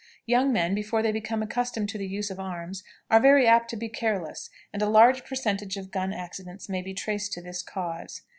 _Young 0.25 0.51
men, 0.51 0.73
before 0.73 1.03
they 1.03 1.11
become 1.11 1.43
accustomed 1.43 1.87
to 1.89 1.99
the 1.99 2.07
use 2.07 2.31
of 2.31 2.39
arms, 2.39 2.83
are 3.11 3.19
very 3.19 3.45
apt 3.45 3.69
to 3.69 3.77
be 3.77 3.87
careless, 3.87 4.49
and 4.73 4.81
a 4.81 4.89
large 4.89 5.23
percentage 5.23 5.77
of 5.77 5.91
gun 5.91 6.11
accidents 6.11 6.67
may 6.67 6.81
be 6.81 6.95
traced 6.95 7.33
to 7.33 7.41
this 7.43 7.61
cause. 7.61 8.23